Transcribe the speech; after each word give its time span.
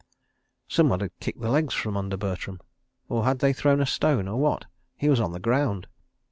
Someone 0.67 1.01
had 1.01 1.11
kicked 1.19 1.39
his 1.43 1.51
legs 1.51 1.75
from 1.75 1.95
under 1.95 2.17
Bertram—or 2.17 3.23
had 3.23 3.37
they 3.37 3.53
thrown 3.53 3.79
a 3.79 3.85
stone—or 3.85 4.35
what? 4.35 4.65
He 4.97 5.09
was 5.09 5.19
on 5.19 5.31
the 5.31 5.39
ground. 5.39 5.85